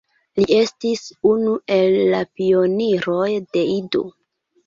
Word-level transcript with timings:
Li 0.39 0.45
estis 0.59 1.01
unu 1.31 1.51
el 1.75 1.99
la 2.15 2.23
pioniroj 2.39 3.29
de 3.57 3.67
Ido. 3.77 4.01